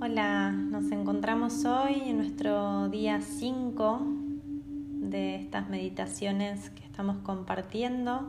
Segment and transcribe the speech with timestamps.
[0.00, 4.00] Hola, nos encontramos hoy en nuestro día 5
[5.00, 8.26] de estas meditaciones que estamos compartiendo.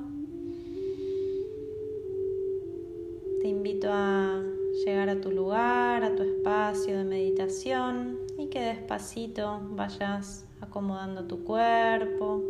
[3.41, 4.43] Te invito a
[4.86, 11.43] llegar a tu lugar, a tu espacio de meditación y que despacito vayas acomodando tu
[11.43, 12.43] cuerpo,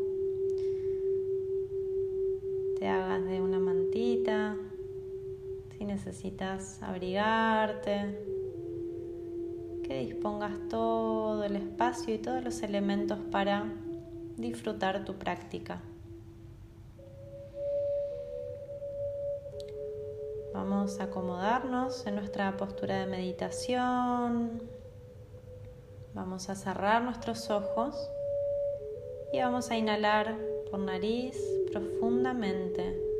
[2.78, 4.58] te hagas de una mantita,
[5.78, 8.35] si necesitas abrigarte,
[9.88, 13.66] que dispongas todo el espacio y todos los elementos para
[14.36, 15.80] disfrutar tu práctica.
[20.54, 24.64] Vamos a acomodarnos en nuestra postura de meditación.
[26.16, 28.10] Vamos a cerrar nuestros ojos
[29.34, 30.36] y vamos a inhalar
[30.72, 31.38] por nariz
[31.72, 33.15] profundamente.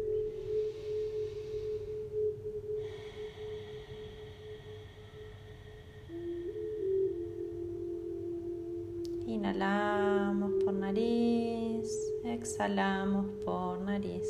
[9.28, 11.90] Inhalamos por nariz,
[12.24, 14.28] exhalamos por nariz.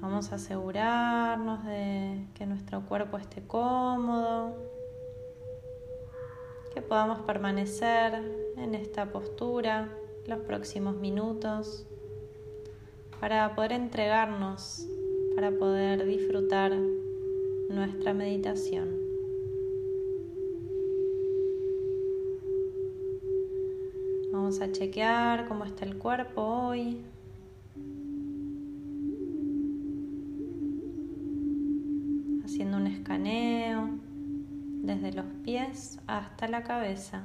[0.00, 4.56] Vamos a asegurarnos de que nuestro cuerpo esté cómodo,
[6.72, 8.14] que podamos permanecer
[8.56, 9.90] en esta postura
[10.26, 11.86] los próximos minutos
[13.24, 14.86] para poder entregarnos,
[15.34, 16.72] para poder disfrutar
[17.70, 18.90] nuestra meditación.
[24.30, 27.02] Vamos a chequear cómo está el cuerpo hoy.
[32.44, 33.88] Haciendo un escaneo
[34.82, 37.22] desde los pies hasta la cabeza.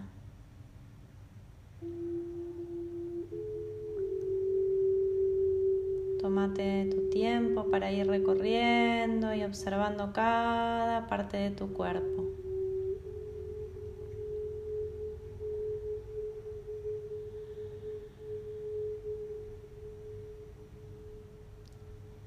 [6.29, 12.27] Tómate tu tiempo para ir recorriendo y observando cada parte de tu cuerpo.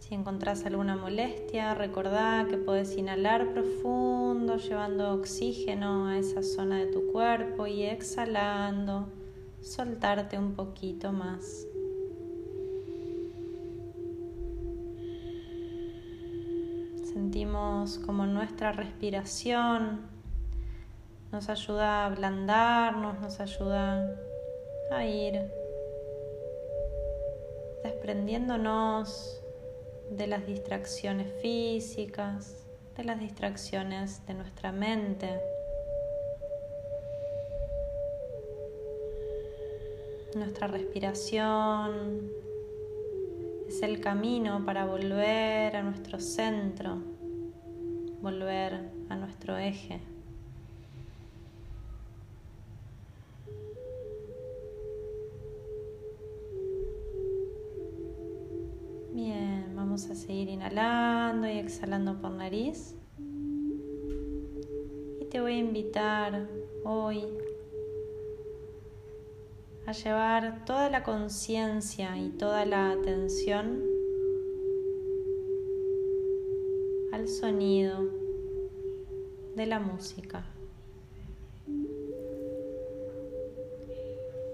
[0.01, 6.87] Si encontrás alguna molestia, recordá que puedes inhalar profundo, llevando oxígeno a esa zona de
[6.87, 9.07] tu cuerpo y exhalando,
[9.61, 11.69] soltarte un poquito más.
[17.13, 20.09] Sentimos como nuestra respiración
[21.31, 24.17] nos ayuda a ablandarnos, nos ayuda
[24.91, 25.41] a ir
[27.83, 29.43] desprendiéndonos
[30.11, 35.39] de las distracciones físicas, de las distracciones de nuestra mente.
[40.35, 42.31] Nuestra respiración
[43.73, 46.99] es el camino para volver a nuestro centro,
[48.21, 49.99] volver a nuestro eje.
[59.15, 62.95] Bien, vamos a seguir inhalando y exhalando por nariz.
[65.19, 66.47] Y te voy a invitar
[66.85, 67.25] hoy
[69.93, 73.83] llevar toda la conciencia y toda la atención
[77.13, 78.09] al sonido
[79.55, 80.45] de la música.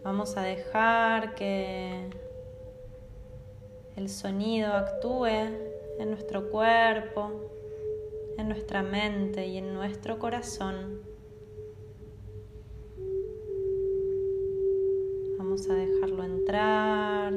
[0.03, 2.10] Vamos a dejar que
[3.97, 7.31] el sonido actúe en nuestro cuerpo,
[8.38, 11.18] en nuestra mente y en nuestro corazón.
[15.58, 17.32] Vamos a dejarlo entrar.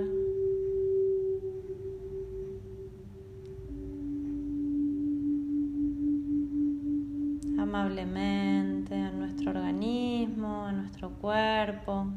[7.58, 12.08] amablemente a nuestro organismo, a nuestro cuerpo.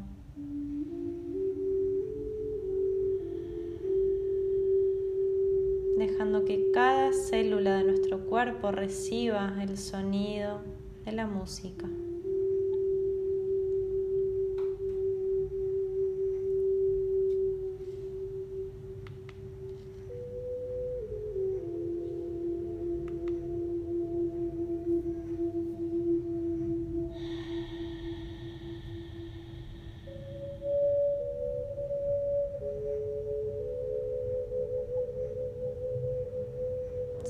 [5.97, 10.61] dejando que cada célula de nuestro cuerpo reciba el sonido
[11.03, 11.87] de la música.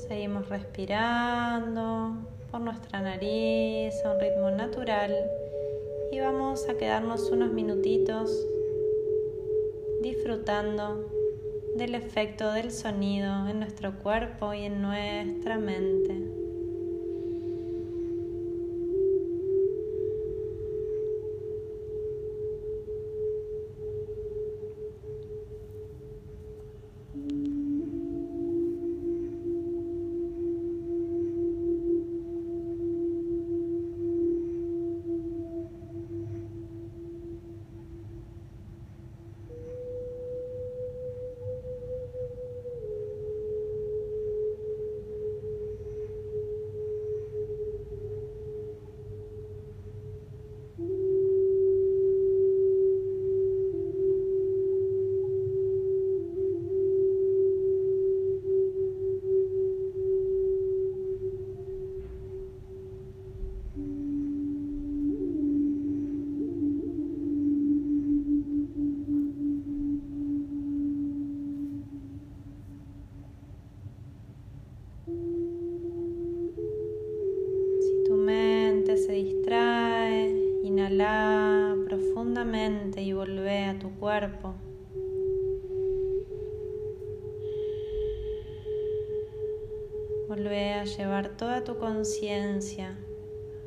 [0.08, 2.14] Seguimos respirando
[2.50, 5.12] por nuestra nariz a un ritmo natural
[6.12, 8.46] y vamos a quedarnos unos minutitos
[10.02, 11.10] disfrutando
[11.76, 16.35] del efecto del sonido en nuestro cuerpo y en nuestra mente.
[90.28, 92.96] Volvé a llevar toda tu conciencia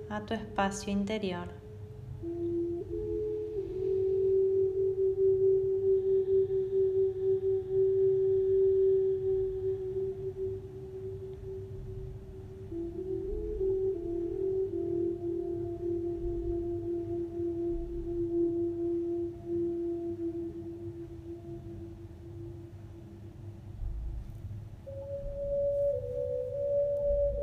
[0.10, 1.69] a tu espacio interior.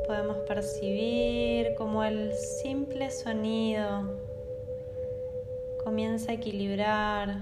[0.07, 4.09] Podemos percibir como el simple sonido
[5.83, 7.41] comienza a equilibrar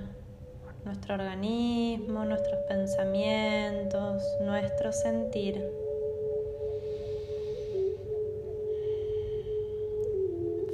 [0.83, 5.63] nuestro organismo, nuestros pensamientos, nuestro sentir.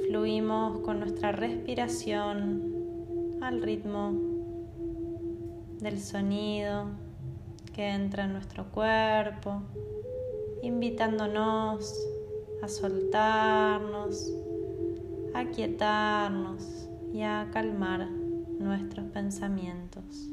[0.06, 4.12] Fluimos con nuestra respiración al ritmo
[5.80, 6.86] del sonido
[7.74, 9.62] que entra en nuestro cuerpo
[10.62, 11.94] invitándonos
[12.62, 14.32] a soltarnos,
[15.34, 18.08] a quietarnos y a calmar
[18.58, 20.30] nuestros pensamientos.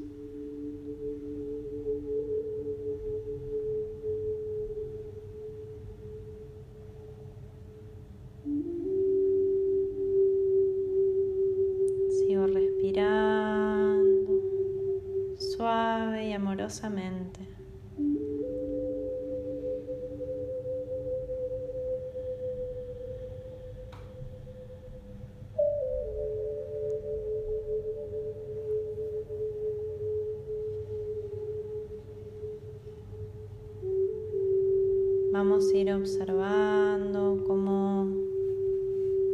[35.41, 38.09] Vamos a ir observando cómo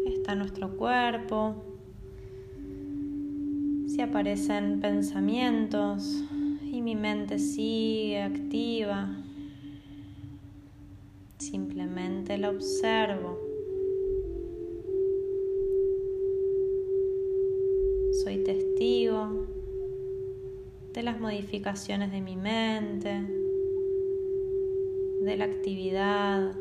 [0.05, 1.55] está nuestro cuerpo,
[3.87, 6.23] si aparecen pensamientos
[6.61, 9.17] y mi mente sigue activa.
[11.39, 13.39] Simplemente la observo.
[18.23, 19.47] Soy testigo
[20.93, 23.44] de las modificaciones de mi mente
[25.25, 26.53] de la actividad,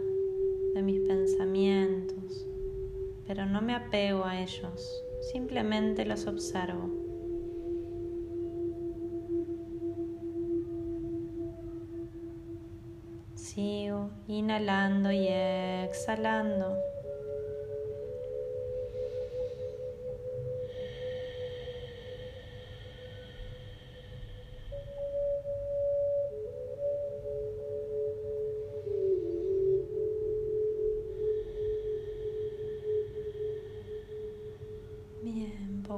[0.75, 2.47] de mis pensamientos,
[3.27, 6.89] pero no me apego a ellos, simplemente los observo.
[13.35, 16.75] Sigo inhalando y exhalando.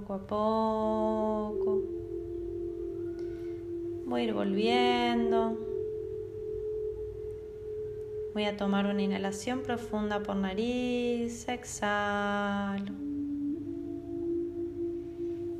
[0.06, 1.82] Poco a poco.
[4.06, 5.58] Voy a ir volviendo.
[8.32, 12.92] Voy a tomar una inhalación profunda por nariz, exhalo.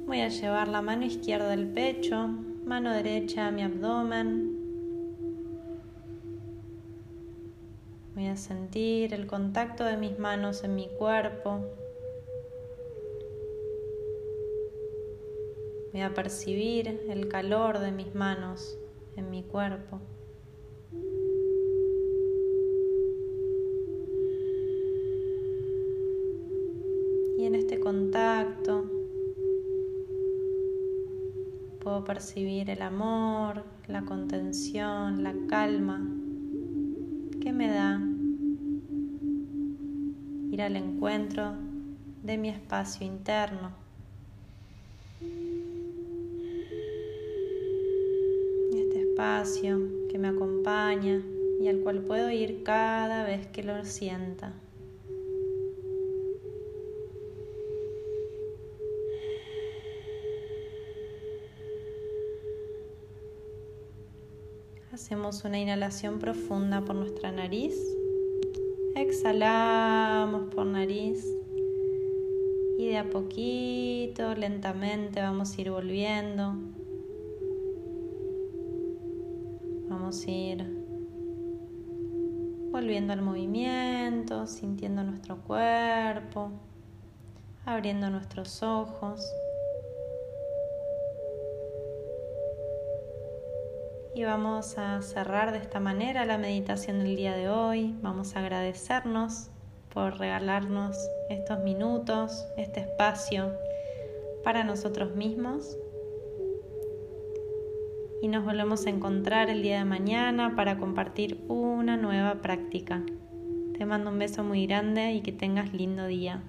[0.07, 2.29] Voy a llevar la mano izquierda al pecho,
[2.65, 4.53] mano derecha a mi abdomen.
[8.15, 11.65] Voy a sentir el contacto de mis manos en mi cuerpo.
[15.97, 18.77] Voy a percibir el calor de mis manos
[19.17, 19.99] en mi cuerpo.
[27.39, 28.85] Y en este contacto.
[31.81, 36.07] Puedo percibir el amor, la contención, la calma
[37.41, 38.03] que me da
[40.51, 41.55] ir al encuentro
[42.23, 43.86] de mi espacio interno.
[49.17, 49.81] Espacio
[50.11, 51.23] que me acompaña
[51.59, 54.53] y al cual puedo ir cada vez que lo sienta.
[64.93, 67.75] Hacemos una inhalación profunda por nuestra nariz.
[68.97, 71.25] Exhalamos por nariz.
[72.79, 76.55] Y de a poquito, lentamente vamos a ir volviendo.
[79.89, 80.87] Vamos a ir
[82.73, 86.51] volviendo al movimiento, sintiendo nuestro cuerpo,
[87.65, 89.27] abriendo nuestros ojos.
[94.15, 97.95] Y vamos a cerrar de esta manera la meditación del día de hoy.
[98.03, 99.51] Vamos a agradecernos
[99.93, 100.97] por regalarnos
[101.31, 103.53] estos minutos, este espacio
[104.45, 105.77] para nosotros mismos.
[108.23, 113.03] Y nos volvemos a encontrar el día de mañana para compartir una nueva práctica.
[113.77, 116.43] Te mando un beso muy grande y que tengas lindo día.